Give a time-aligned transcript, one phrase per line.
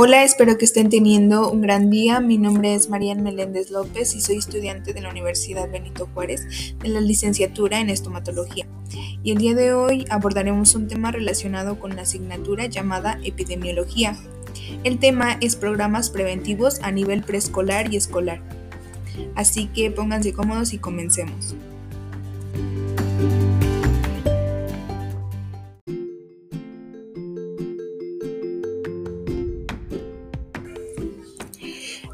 [0.00, 2.20] Hola, espero que estén teniendo un gran día.
[2.20, 6.88] Mi nombre es Marian Meléndez López y soy estudiante de la Universidad Benito Juárez de
[6.88, 8.68] la licenciatura en estomatología.
[9.24, 14.16] Y el día de hoy abordaremos un tema relacionado con la asignatura llamada epidemiología.
[14.84, 18.40] El tema es programas preventivos a nivel preescolar y escolar.
[19.34, 21.56] Así que pónganse cómodos y comencemos.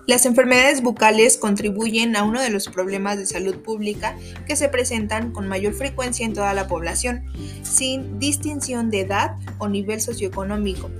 [0.06, 5.32] Las enfermedades bucales contribuyen a uno de los problemas de salud pública que se presentan
[5.32, 7.24] con mayor frecuencia en toda la población,
[7.62, 10.90] sin distinción de edad o nivel socioeconómico.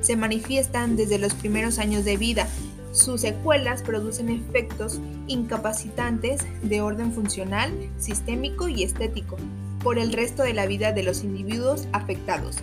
[0.00, 2.46] Se manifiestan desde los primeros años de vida.
[2.92, 9.36] Sus secuelas producen efectos incapacitantes de orden funcional, sistémico y estético
[9.82, 12.58] por el resto de la vida de los individuos afectados.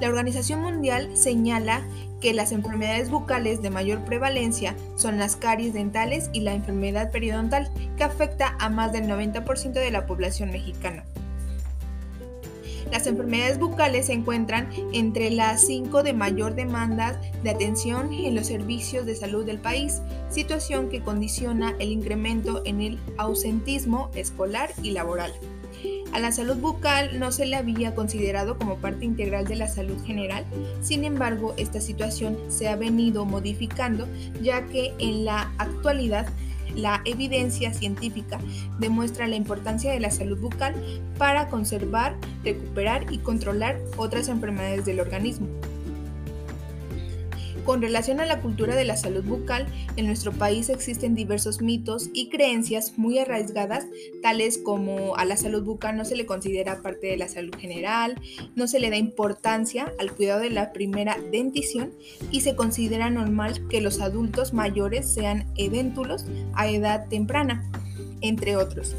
[0.00, 1.82] La Organización Mundial señala
[2.22, 7.68] que las enfermedades bucales de mayor prevalencia son las caries dentales y la enfermedad periodontal,
[7.96, 11.04] que afecta a más del 90% de la población mexicana.
[12.92, 18.46] Las enfermedades bucales se encuentran entre las cinco de mayor demanda de atención en los
[18.46, 24.90] servicios de salud del país, situación que condiciona el incremento en el ausentismo escolar y
[24.90, 25.32] laboral.
[26.12, 29.96] A la salud bucal no se le había considerado como parte integral de la salud
[30.04, 30.44] general,
[30.82, 34.06] sin embargo esta situación se ha venido modificando
[34.42, 36.26] ya que en la actualidad
[36.76, 38.38] la evidencia científica
[38.78, 40.74] demuestra la importancia de la salud bucal
[41.18, 45.48] para conservar, recuperar y controlar otras enfermedades del organismo.
[47.64, 52.10] Con relación a la cultura de la salud bucal, en nuestro país existen diversos mitos
[52.12, 53.86] y creencias muy arraigadas,
[54.20, 58.20] tales como a la salud bucal no se le considera parte de la salud general,
[58.56, 61.92] no se le da importancia al cuidado de la primera dentición
[62.32, 67.70] y se considera normal que los adultos mayores sean edéntulos a edad temprana,
[68.22, 68.96] entre otros.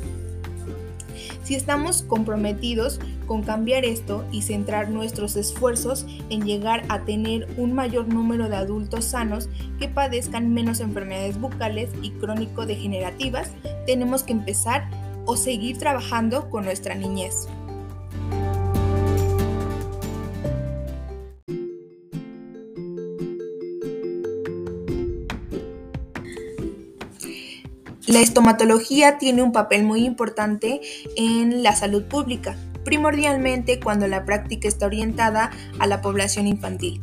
[1.44, 7.74] Si estamos comprometidos con cambiar esto y centrar nuestros esfuerzos en llegar a tener un
[7.74, 13.52] mayor número de adultos sanos que padezcan menos enfermedades bucales y crónico-degenerativas,
[13.86, 14.90] tenemos que empezar
[15.26, 17.48] o seguir trabajando con nuestra niñez.
[28.24, 30.82] Estomatología tiene un papel muy importante
[31.16, 37.02] en la salud pública, primordialmente cuando la práctica está orientada a la población infantil.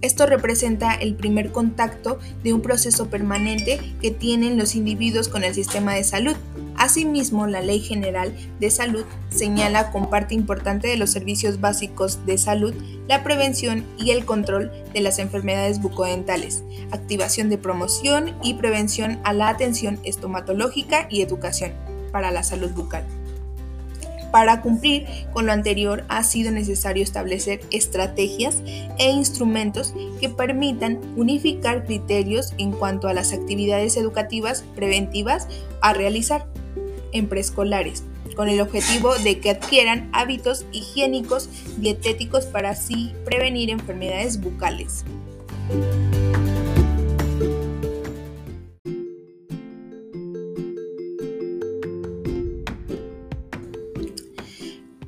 [0.00, 5.54] Esto representa el primer contacto de un proceso permanente que tienen los individuos con el
[5.54, 6.36] sistema de salud.
[6.84, 8.30] Asimismo, la Ley General
[8.60, 12.74] de Salud señala como parte importante de los servicios básicos de salud
[13.08, 19.32] la prevención y el control de las enfermedades bucodentales, activación de promoción y prevención a
[19.32, 21.72] la atención estomatológica y educación
[22.12, 23.04] para la salud bucal.
[24.30, 28.62] Para cumplir con lo anterior ha sido necesario establecer estrategias
[28.98, 35.48] e instrumentos que permitan unificar criterios en cuanto a las actividades educativas preventivas
[35.80, 36.46] a realizar
[37.14, 38.02] en preescolares,
[38.36, 41.48] con el objetivo de que adquieran hábitos higiénicos
[41.78, 45.04] dietéticos para así prevenir enfermedades bucales.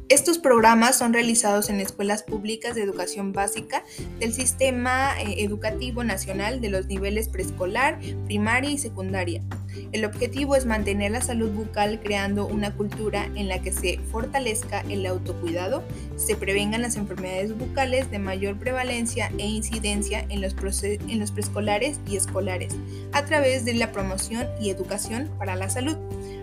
[0.09, 3.84] Estos programas son realizados en escuelas públicas de educación básica
[4.19, 9.43] del Sistema eh, Educativo Nacional de los niveles preescolar, primaria y secundaria.
[9.92, 14.81] El objetivo es mantener la salud bucal creando una cultura en la que se fortalezca
[14.88, 15.82] el autocuidado,
[16.16, 22.75] se prevengan las enfermedades bucales de mayor prevalencia e incidencia en los, preescolares y escolares,
[23.12, 25.97] a través de la promoción y educación para la salud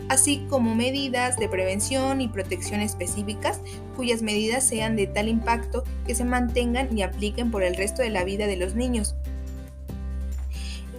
[0.09, 3.61] así como medidas de prevención y protección específicas
[3.95, 8.09] cuyas medidas sean de tal impacto que se mantengan y apliquen por el resto de
[8.09, 9.15] la vida de los niños.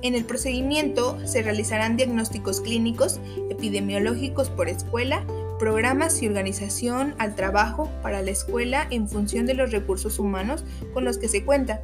[0.04, 5.24] En el procedimiento se realizarán diagnósticos clínicos, epidemiológicos por escuela,
[5.58, 10.62] programas y organización al trabajo para la escuela en función de los recursos humanos
[10.92, 11.80] con los que se cuenta,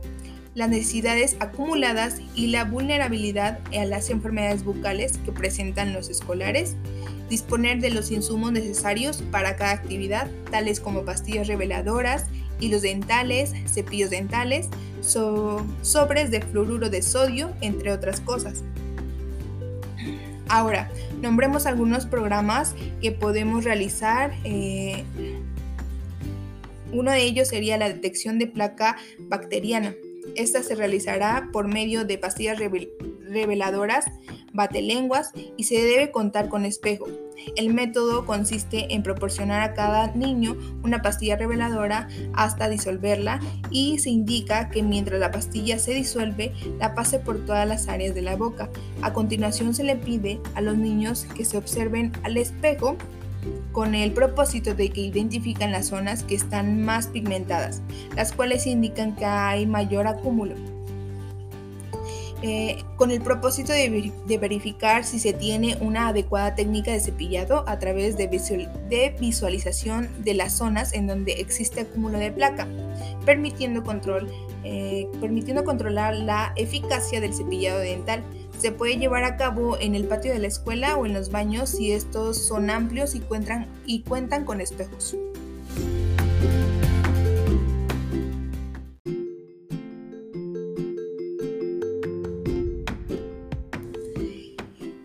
[0.54, 6.76] las necesidades acumuladas y la vulnerabilidad a las enfermedades bucales que presentan los escolares,
[7.30, 12.26] disponer de los insumos necesarios para cada actividad, tales como pastillas reveladoras,
[12.60, 14.68] hilos dentales, cepillos dentales,
[15.00, 18.62] sobres de fluoruro de sodio, entre otras cosas.
[20.48, 20.90] Ahora,
[21.22, 24.32] nombremos algunos programas que podemos realizar.
[24.44, 25.04] Eh,
[26.92, 29.94] uno de ellos sería la detección de placa bacteriana
[30.34, 34.06] Esta se realizará por medio de pastillas reveladoras,
[34.52, 37.06] batelenguas y se debe contar con espejo.
[37.56, 43.40] El método consiste en proporcionar a cada niño una pastilla reveladora hasta disolverla
[43.70, 48.14] y se indica que mientras la pastilla se disuelve, la pase por todas las áreas
[48.14, 48.70] de la boca.
[49.02, 52.96] A continuación se le pide a los niños que se observen al espejo
[53.72, 57.82] con el propósito de que identifican las zonas que están más pigmentadas,
[58.16, 60.79] las cuales indican que hay mayor acúmulo.
[62.42, 67.78] Eh, con el propósito de, verificar si se tiene una adecuada técnica de cepillado a
[67.78, 68.28] través de,
[69.20, 72.66] visualización de las zonas en donde existe acúmulo de placa,
[73.26, 74.30] permitiendo, control,
[74.64, 78.22] eh, permitiendo controlar la eficacia del cepillado dental.
[78.58, 81.70] Se puede llevar a cabo en el patio de la escuela o en los baños
[81.70, 83.22] si estos son amplios y
[83.86, 85.16] y cuentan con espejos.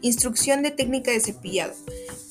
[0.05, 1.73] Instrucción de técnica de cepillado.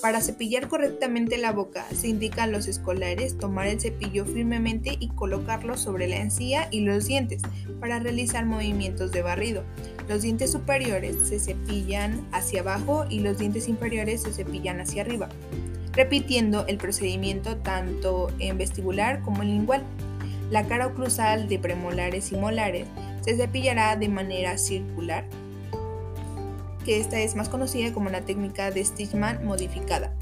[0.01, 5.09] Para cepillar correctamente la boca, se indica a los escolares tomar el cepillo firmemente y
[5.09, 7.43] colocarlo sobre la encía y los dientes
[7.81, 9.65] para realizar movimientos de barrido.
[10.09, 15.29] Los dientes superiores se cepillan hacia abajo y los dientes inferiores se cepillan hacia arriba,
[15.95, 19.83] repitiendo el procedimiento tanto en vestibular como en lingual.
[20.49, 22.87] La cara oclusal de premolares y molares
[23.23, 25.27] se cepillará de manera circular
[26.85, 30.13] que esta es más conocida como la técnica de Stichman modificada.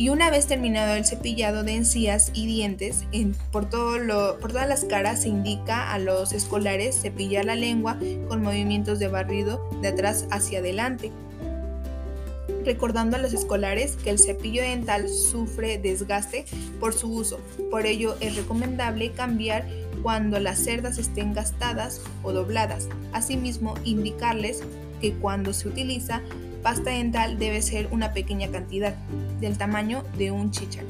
[0.00, 3.04] Y una vez terminado el cepillado de encías y dientes,
[3.52, 8.40] por, todo por todas las caras se indica a los escolares cepillar la lengua con
[8.40, 11.12] movimientos de barrido de atrás hacia adelante,
[12.64, 16.46] recordando a los escolares que el cepillo dental sufre desgaste
[16.80, 17.38] por su uso.
[17.70, 19.66] Por ello es recomendable cambiar
[20.02, 22.88] cuando las cerdas estén gastadas o dobladas.
[23.12, 24.62] Asimismo, indicarles
[25.00, 26.20] que cuando se utiliza
[26.62, 28.94] pasta dental debe ser una pequeña cantidad,
[29.40, 30.84] del tamaño de un chichar.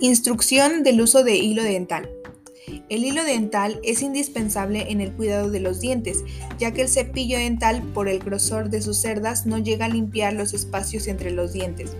[0.00, 2.08] Instrucción del uso de hilo dental.
[2.94, 6.22] El hilo dental es indispensable en el cuidado de los dientes,
[6.60, 10.32] ya que el cepillo dental, por el grosor de sus cerdas, no llega a limpiar
[10.32, 11.96] los espacios entre los dientes.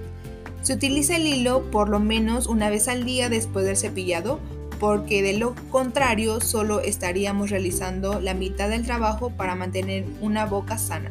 [0.62, 4.38] Se utiliza el hilo por lo menos una vez al día después del cepillado,
[4.78, 10.78] porque de lo contrario solo estaríamos realizando la mitad del trabajo para mantener una boca
[10.78, 11.08] sana.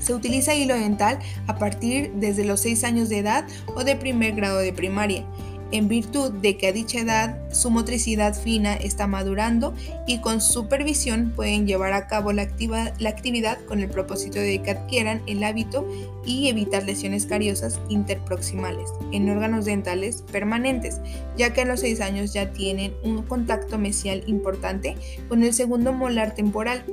[0.00, 3.46] Se utiliza hilo dental a partir desde los 6 años de edad
[3.76, 5.24] o de primer grado de primaria
[5.72, 9.74] en virtud de que a dicha edad su motricidad fina está madurando
[10.06, 15.22] y con supervisión pueden llevar a cabo la, actividad con el propósito de que adquieran
[15.26, 15.88] el hábito
[16.24, 21.00] y evitar lesiones cariosas interproximales en órganos dentales permanentes,
[21.36, 24.96] ya que a los 6 años ya tienen un contacto mesial importante
[25.28, 26.84] con el segundo molar temporal.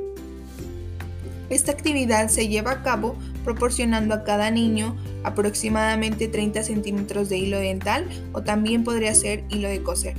[1.49, 3.15] Esta actividad se lleva a cabo
[3.49, 9.67] proporcionando a cada niño aproximadamente 30 centímetros de hilo dental o también podría ser hilo
[9.67, 10.13] de coser.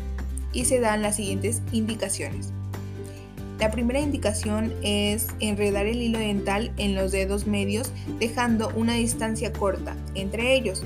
[0.53, 2.53] Y se dan las siguientes indicaciones.
[3.60, 9.53] La primera indicación es enredar el hilo dental en los dedos medios dejando una distancia
[9.53, 10.82] corta entre ellos.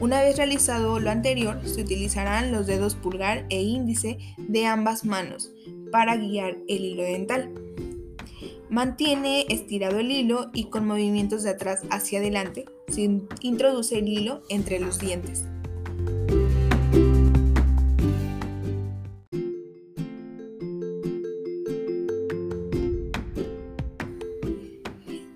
[0.00, 5.52] Una vez realizado lo anterior, se utilizarán los dedos pulgar e índice de ambas manos
[5.92, 7.52] para guiar el hilo dental.
[8.68, 13.02] Mantiene estirado el hilo y con movimientos de atrás hacia adelante se
[13.40, 15.44] introduce el hilo entre los dientes.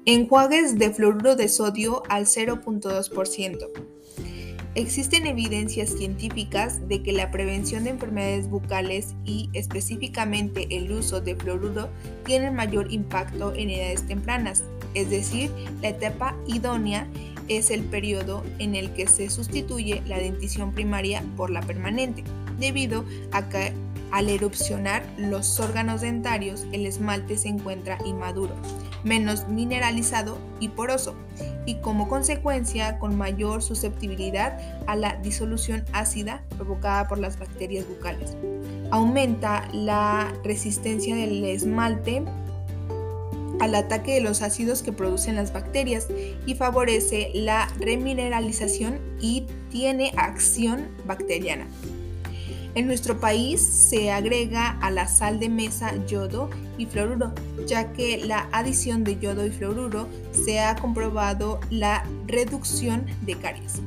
[0.06, 3.89] Enjuagues de fluoruro de sodio al 0.2%.
[4.76, 11.34] Existen evidencias científicas de que la prevención de enfermedades bucales y específicamente el uso de
[11.34, 11.88] fluoruro
[12.24, 14.62] tienen mayor impacto en edades tempranas,
[14.94, 15.50] es decir,
[15.82, 17.08] la etapa idónea
[17.48, 22.22] es el periodo en el que se sustituye la dentición primaria por la permanente,
[22.60, 23.72] debido a que
[24.12, 28.54] al erupcionar los órganos dentarios el esmalte se encuentra inmaduro,
[29.02, 31.16] menos mineralizado y poroso,
[31.70, 34.58] y como consecuencia con mayor susceptibilidad
[34.88, 38.36] a la disolución ácida provocada por las bacterias bucales.
[38.90, 42.24] Aumenta la resistencia del esmalte
[43.60, 46.08] al ataque de los ácidos que producen las bacterias
[46.44, 51.68] y favorece la remineralización y tiene acción bacteriana.
[52.74, 57.32] En nuestro país se agrega a la sal de mesa yodo y fluoruro,
[57.66, 63.82] ya que la adición de yodo y fluoruro se ha comprobado la reducción de caries.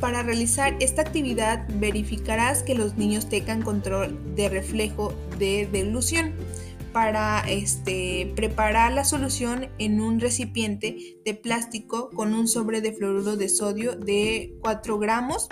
[0.00, 6.34] Para realizar esta actividad verificarás que los niños tengan control de reflejo de dilución
[6.92, 13.36] para este, preparar la solución en un recipiente de plástico con un sobre de fluoruro
[13.36, 15.48] de sodio de 4 gramos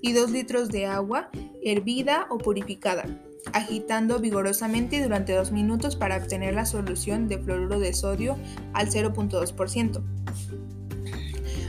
[0.00, 1.30] y 2 litros de agua
[1.62, 3.04] hervida o purificada,
[3.52, 8.36] agitando vigorosamente durante 2 minutos para obtener la solución de fluoruro de sodio
[8.72, 10.02] al 0.2%.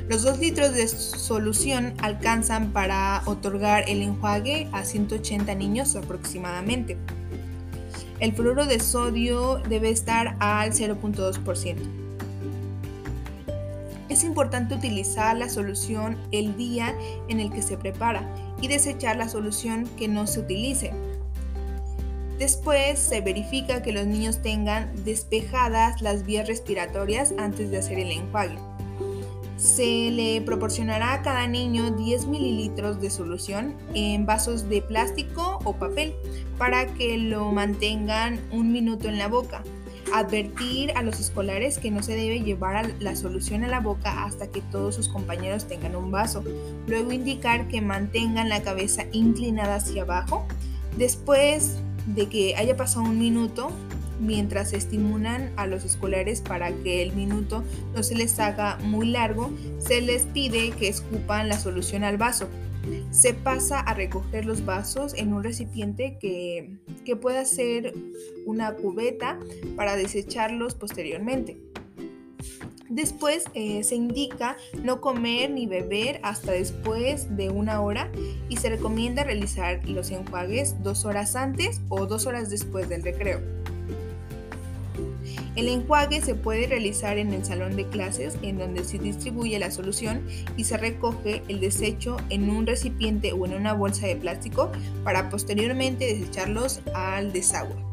[0.07, 6.97] Los 2 litros de solución alcanzan para otorgar el enjuague a 180 niños aproximadamente.
[8.19, 12.08] El fluoruro de sodio debe estar al 0.2%.
[14.09, 16.95] Es importante utilizar la solución el día
[17.27, 18.27] en el que se prepara
[18.59, 20.91] y desechar la solución que no se utilice.
[22.39, 28.11] Después se verifica que los niños tengan despejadas las vías respiratorias antes de hacer el
[28.11, 28.57] enjuague.
[29.57, 35.73] Se le proporcionará a cada niño 10 mililitros de solución en vasos de plástico o
[35.73, 36.15] papel
[36.57, 39.61] para que lo mantengan un minuto en la boca.
[40.13, 44.47] Advertir a los escolares que no se debe llevar la solución a la boca hasta
[44.47, 46.43] que todos sus compañeros tengan un vaso.
[46.87, 50.47] Luego indicar que mantengan la cabeza inclinada hacia abajo.
[50.97, 53.71] Después de que haya pasado un minuto,
[54.19, 57.63] mientras estimulan a los escolares para que el minuto
[57.95, 62.47] no se les haga muy largo, se les pide que escupan la solución al vaso.
[63.11, 67.93] Se pasa a recoger los vasos en un recipiente que, que pueda ser
[68.45, 69.39] una cubeta
[69.75, 71.57] para desecharlos posteriormente.
[72.89, 78.11] Después eh, se indica no comer ni beber hasta después de una hora
[78.49, 83.58] y se recomienda realizar los enjuagues dos horas antes o dos horas después del recreo.
[85.59, 89.71] El enjuague se puede realizar en el salón de clases en donde se distribuye la
[89.71, 90.25] solución
[90.55, 94.71] y se recoge el desecho en un recipiente o en una bolsa de plástico
[95.03, 97.88] para posteriormente desecharlos al desagüe.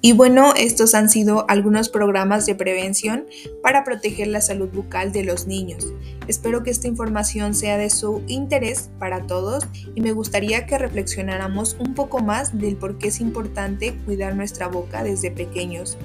[0.00, 3.26] Y bueno, estos han sido algunos programas de prevención
[3.62, 5.92] para proteger la salud bucal de los niños.
[6.28, 11.76] Espero que esta información sea de su interés para todos y me gustaría que reflexionáramos
[11.80, 15.98] un poco más del por qué es importante cuidar nuestra boca desde pequeños.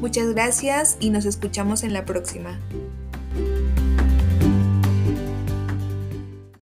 [0.00, 2.58] Muchas gracias y nos escuchamos en la próxima.